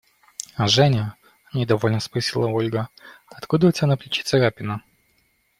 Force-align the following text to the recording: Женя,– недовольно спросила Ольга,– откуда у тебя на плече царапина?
Женя,– 0.57 1.15
недовольно 1.53 1.99
спросила 1.99 2.47
Ольга,– 2.47 2.89
откуда 3.27 3.67
у 3.67 3.71
тебя 3.71 3.85
на 3.85 3.97
плече 3.97 4.23
царапина? 4.23 4.81